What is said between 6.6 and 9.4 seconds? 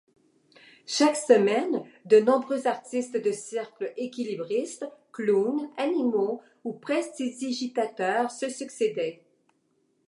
ou prestidigitateurs se succédaient.